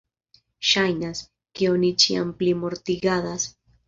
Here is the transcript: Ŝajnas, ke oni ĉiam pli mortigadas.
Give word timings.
Ŝajnas, 0.69 1.19
ke 1.59 1.67
oni 1.73 1.91
ĉiam 2.05 2.31
pli 2.39 2.57
mortigadas. 2.63 3.47